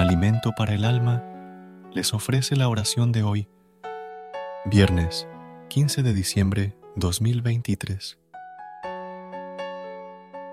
[0.00, 1.22] Alimento para el alma,
[1.92, 3.48] les ofrece la oración de hoy,
[4.64, 5.28] viernes
[5.68, 8.18] 15 de diciembre 2023.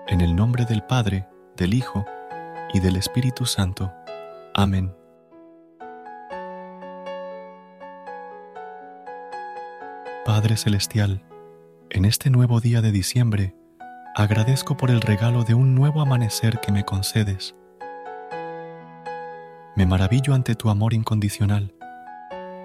[0.06, 1.26] En el nombre del Padre,
[1.56, 2.04] del Hijo
[2.74, 3.92] y del Espíritu Santo.
[4.54, 4.94] Amén.
[10.26, 11.22] Padre Celestial,
[11.88, 13.54] en este nuevo día de diciembre,
[14.14, 17.54] agradezco por el regalo de un nuevo amanecer que me concedes
[19.78, 21.72] me maravillo ante tu amor incondicional,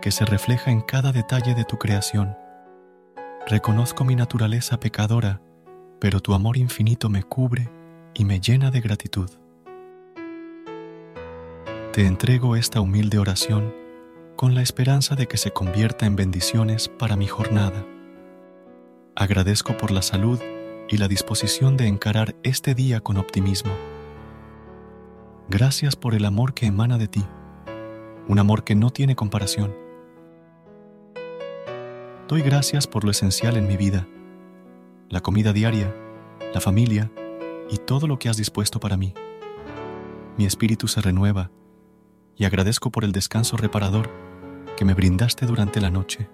[0.02, 2.36] que se refleja en cada detalle de tu creación.
[3.45, 5.39] Reconozco mi naturaleza pecadora,
[6.00, 7.69] pero tu amor infinito me cubre
[8.16, 9.30] y me llena de gratitud.
[11.91, 13.72] Te entrego esta humilde oración
[14.36, 17.86] con la esperanza de que se convierta en bendiciones para mi jornada.
[19.16, 20.39] Agradezco por la salud
[20.89, 23.92] y la disposición de encarar este día con optimismo
[25.54, 27.23] Gracias por el amor que emana de ti,
[28.28, 29.72] un amor que no tiene comparación.
[32.28, 34.08] Doy gracias por lo esencial en mi vida,
[35.09, 35.96] la comida diaria,
[36.56, 37.12] la familia
[37.70, 39.14] y todo lo que has dispuesto para mí.
[40.40, 41.52] Mi espíritu se renueva
[42.36, 44.09] y agradezco por el descanso reparador
[44.76, 46.31] que me brindaste durante la noche.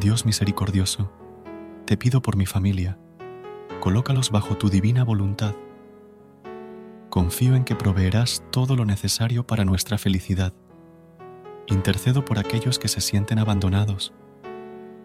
[0.00, 1.12] Dios misericordioso,
[1.84, 2.98] te pido por mi familia,
[3.78, 5.54] colócalos bajo tu divina voluntad
[7.10, 10.54] confío en que proveerás todo lo necesario para nuestra felicidad.
[11.66, 14.14] Intercedo por aquellos que se sienten abandonados,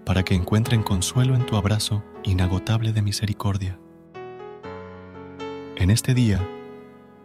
[0.06, 3.80] para que encuentren consuelo en tu abrazo inagotable de misericordia.
[5.76, 6.48] En este día,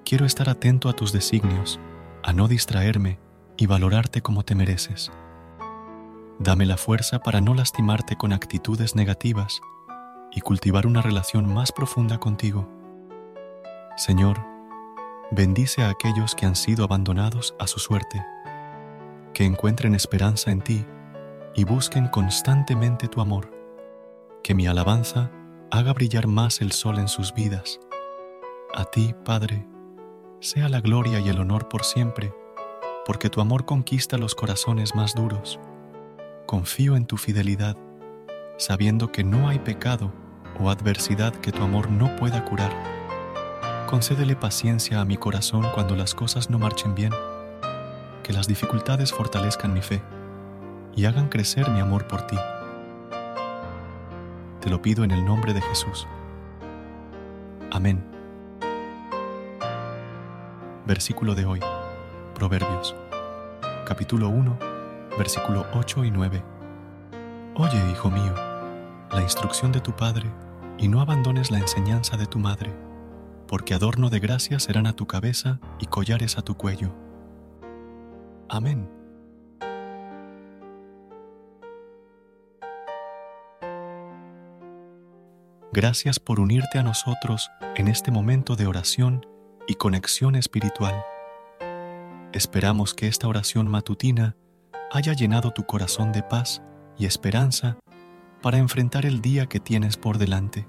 [0.04, 1.78] quiero estar atento a tus designios,
[2.22, 3.18] a no distraerme
[3.58, 5.12] y valorarte como te mereces.
[6.38, 9.60] Dame la fuerza para no lastimarte con actitudes negativas
[10.32, 12.66] y cultivar una relación más profunda contigo.
[13.96, 14.49] Señor,
[15.32, 18.20] Bendice a aquellos que han sido abandonados a su suerte,
[19.32, 20.84] que encuentren esperanza en ti
[21.54, 23.48] y busquen constantemente tu amor.
[24.42, 25.30] Que mi alabanza
[25.70, 27.78] haga brillar más el sol en sus vidas.
[28.74, 29.64] A ti, Padre,
[30.40, 32.34] sea la gloria y el honor por siempre,
[33.06, 35.60] porque tu amor conquista los corazones más duros.
[36.44, 37.76] Confío en tu fidelidad,
[38.58, 40.12] sabiendo que no hay pecado
[40.58, 42.99] o adversidad que tu amor no pueda curar
[43.90, 47.12] Concédele paciencia a mi corazón cuando las cosas no marchen bien,
[48.22, 50.00] que las dificultades fortalezcan mi fe
[50.94, 52.36] y hagan crecer mi amor por ti.
[54.60, 56.06] Te lo pido en el nombre de Jesús.
[57.72, 58.00] Amén.
[60.86, 61.60] Versículo de hoy,
[62.36, 62.94] Proverbios,
[63.84, 64.56] capítulo 1,
[65.18, 66.44] versículo 8 y 9.
[67.56, 68.34] Oye, hijo mío,
[69.10, 70.30] la instrucción de tu padre,
[70.78, 72.72] y no abandones la enseñanza de tu madre
[73.50, 76.94] porque adorno de gracia serán a tu cabeza y collares a tu cuello.
[78.48, 78.88] Amén.
[85.72, 89.26] Gracias por unirte a nosotros en este momento de oración
[89.66, 91.04] y conexión espiritual.
[92.32, 94.36] Esperamos que esta oración matutina
[94.92, 96.62] haya llenado tu corazón de paz
[96.96, 97.78] y esperanza
[98.42, 100.68] para enfrentar el día que tienes por delante.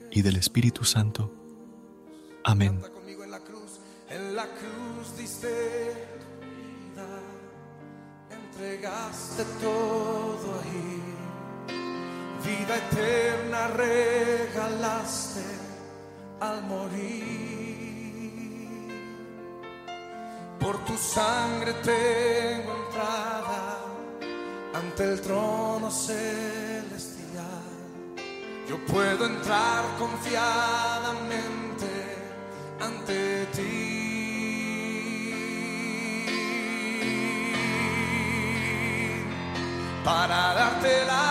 [0.11, 1.31] y del Espíritu Santo.
[2.43, 2.81] Amén.
[3.23, 3.79] En la cruz,
[4.09, 5.47] en la cruz diste
[6.41, 7.07] vida,
[8.29, 11.01] entregaste todo ahí,
[12.45, 15.45] vida eterna regalaste
[16.41, 17.41] al morir.
[20.59, 23.79] Por tu sangre tengo entrada
[24.73, 25.89] ante el trono.
[25.89, 26.83] Se
[28.71, 31.89] yo puedo entrar confiadamente
[32.79, 33.81] ante ti.
[40.05, 41.30] Para darte las